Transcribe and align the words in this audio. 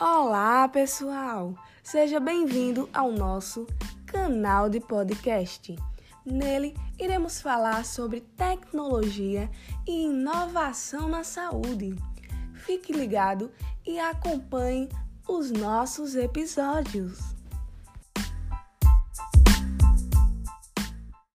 Olá, 0.00 0.66
pessoal! 0.66 1.54
Seja 1.80 2.18
bem-vindo 2.18 2.88
ao 2.92 3.12
nosso 3.12 3.64
canal 4.04 4.68
de 4.68 4.80
podcast. 4.80 5.76
Nele, 6.26 6.74
iremos 6.98 7.40
falar 7.40 7.84
sobre 7.84 8.20
tecnologia 8.20 9.48
e 9.86 10.06
inovação 10.06 11.08
na 11.08 11.22
saúde. 11.22 11.94
Fique 12.54 12.92
ligado 12.92 13.52
e 13.86 14.00
acompanhe 14.00 14.88
os 15.28 15.52
nossos 15.52 16.16
episódios. 16.16 17.20